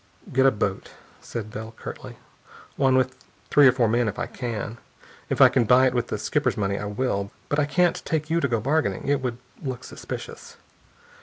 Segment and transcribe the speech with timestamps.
[0.33, 2.17] "Get a boat," said Bell curtly.
[2.75, 3.15] "One with
[3.51, 4.79] three or four men, if I can.
[5.29, 7.29] If I can buy it with the skipper's money, I will.
[7.49, 9.07] But I can't take you to go bargaining.
[9.07, 10.57] It would look suspicious."